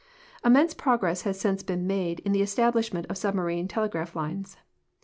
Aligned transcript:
Immense 0.43 0.73
progress 0.73 1.21
has 1.21 1.39
since 1.39 1.61
been 1.61 1.85
made 1.85 2.21
in 2.21 2.31
the 2.31 2.41
establishment 2.41 3.05
of 3.07 3.19
submarine 3.19 3.67
telegraph 3.67 4.15
lines. 4.15 4.57